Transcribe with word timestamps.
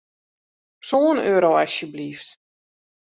Sân 0.89 1.15
euro, 1.31 1.51
asjeblyft. 1.63 2.27